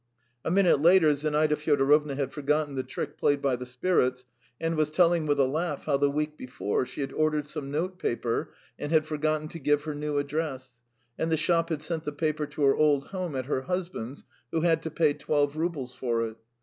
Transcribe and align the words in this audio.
A 0.43 0.49
minute 0.49 0.81
later 0.81 1.13
Zinaida 1.13 1.55
Fyodorovna 1.55 2.15
had 2.15 2.31
forgotten 2.33 2.73
the 2.73 2.81
trick 2.81 3.19
played 3.19 3.39
by 3.39 3.55
the 3.55 3.67
spirits, 3.67 4.25
and 4.59 4.75
was 4.75 4.89
telling 4.89 5.27
with 5.27 5.39
a 5.39 5.45
laugh 5.45 5.85
how 5.85 5.97
the 5.97 6.09
week 6.09 6.39
before 6.39 6.87
she 6.87 7.01
had 7.01 7.13
ordered 7.13 7.45
some 7.45 7.69
notepaper 7.69 8.51
and 8.79 8.91
had 8.91 9.05
forgotten 9.05 9.47
to 9.49 9.59
give 9.59 9.83
her 9.83 9.93
new 9.93 10.17
address, 10.17 10.81
and 11.19 11.31
the 11.31 11.37
shop 11.37 11.69
had 11.69 11.83
sent 11.83 12.03
the 12.03 12.11
paper 12.11 12.47
to 12.47 12.63
her 12.63 12.75
old 12.75 13.09
home 13.09 13.35
at 13.35 13.45
her 13.45 13.61
husband's, 13.61 14.23
who 14.51 14.61
had 14.61 14.81
to 14.81 14.89
pay 14.89 15.13
twelve 15.13 15.55
roubles 15.55 15.93
for 15.93 16.23
it. 16.27 16.37